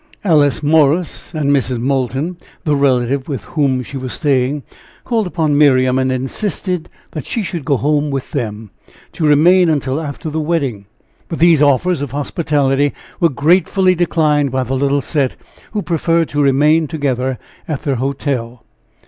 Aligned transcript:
Alice 0.23 0.63
Morris 0.63 1.31
and 1.35 1.51
Mrs. 1.51 1.77
Moulton, 1.77 2.35
the 2.63 2.75
relative 2.75 3.27
with 3.29 3.43
whom 3.43 3.83
she 3.83 3.97
was 3.97 4.13
staying, 4.13 4.63
called 5.03 5.27
upon 5.27 5.55
Miriam, 5.55 5.99
and 5.99 6.11
insisted 6.11 6.89
that 7.11 7.27
she 7.27 7.43
should 7.43 7.63
go 7.63 7.77
home 7.77 8.09
with 8.09 8.31
them, 8.31 8.71
to 9.11 9.27
remain 9.27 9.69
until 9.69 10.01
after 10.01 10.31
the 10.31 10.39
wedding. 10.39 10.87
But 11.29 11.37
these 11.37 11.61
offers 11.61 12.01
of 12.01 12.13
hospitality 12.13 12.93
were 13.19 13.29
gratefully 13.29 13.93
declined 13.93 14.49
by 14.51 14.63
the 14.63 14.73
little 14.73 15.01
set, 15.01 15.35
who 15.73 15.83
preferred 15.83 16.29
to 16.29 16.41
remain 16.41 16.87
together 16.87 17.37
at 17.67 17.83
their 17.83 17.97
hotel. 17.97 18.63